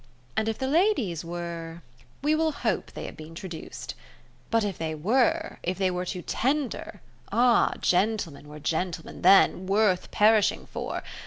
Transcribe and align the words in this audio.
And 0.35 0.49
if 0.49 0.57
the 0.57 0.65
ladies 0.67 1.23
were... 1.23 1.83
we 2.23 2.33
will 2.33 2.51
hope 2.51 2.89
they 2.91 3.05
have 3.05 3.15
been 3.15 3.35
traduced. 3.35 3.93
But 4.49 4.63
if 4.63 4.79
they 4.79 4.95
were, 4.95 5.59
if 5.61 5.77
they 5.77 5.91
were 5.91 6.05
too 6.05 6.23
tender, 6.23 7.01
ah! 7.31 7.73
gentlemen 7.81 8.47
were 8.47 8.59
gentlemen 8.59 9.21
then 9.21 9.67
worth 9.67 10.09
perishing 10.09 10.65
for! 10.65 11.03